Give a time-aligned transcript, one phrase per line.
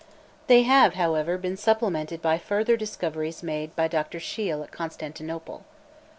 [0.47, 4.17] They have, however, been supplemented by further discoveries made by Dr.
[4.19, 5.63] Scheil at Constantinople.